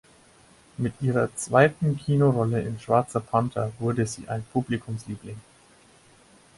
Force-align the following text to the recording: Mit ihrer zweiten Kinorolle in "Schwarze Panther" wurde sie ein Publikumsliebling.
Mit 0.77 0.93
ihrer 1.01 1.29
zweiten 1.35 1.95
Kinorolle 1.95 2.59
in 2.63 2.79
"Schwarze 2.79 3.19
Panther" 3.19 3.71
wurde 3.77 4.07
sie 4.07 4.27
ein 4.27 4.43
Publikumsliebling. 4.51 5.37